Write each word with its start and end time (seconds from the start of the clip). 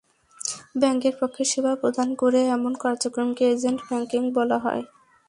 ব্যাংকের 0.75 1.15
পক্ষে 1.19 1.43
সেবা 1.51 1.73
প্রদান 1.75 2.09
করে 2.15 2.39
এমন 2.49 2.73
কার্যক্রমকে 2.83 3.43
এজেন্ট 3.51 3.79
ব্যাংকিং 3.87 4.21
বলা 4.37 4.57
হয়। 4.59 4.83